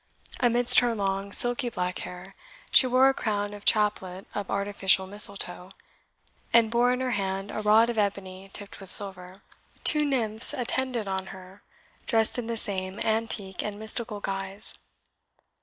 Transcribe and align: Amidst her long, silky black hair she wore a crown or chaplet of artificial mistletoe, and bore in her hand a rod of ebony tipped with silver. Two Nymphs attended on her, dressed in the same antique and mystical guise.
Amidst 0.39 0.79
her 0.79 0.95
long, 0.95 1.31
silky 1.31 1.69
black 1.69 1.99
hair 1.99 2.33
she 2.71 2.87
wore 2.87 3.07
a 3.09 3.13
crown 3.13 3.53
or 3.53 3.59
chaplet 3.59 4.25
of 4.33 4.49
artificial 4.49 5.05
mistletoe, 5.05 5.69
and 6.51 6.71
bore 6.71 6.91
in 6.91 7.01
her 7.01 7.11
hand 7.11 7.51
a 7.51 7.61
rod 7.61 7.87
of 7.87 7.99
ebony 7.99 8.49
tipped 8.51 8.79
with 8.79 8.91
silver. 8.91 9.43
Two 9.83 10.03
Nymphs 10.03 10.55
attended 10.55 11.07
on 11.07 11.27
her, 11.27 11.61
dressed 12.07 12.39
in 12.39 12.47
the 12.47 12.57
same 12.57 12.99
antique 13.01 13.61
and 13.61 13.77
mystical 13.77 14.21
guise. 14.21 14.73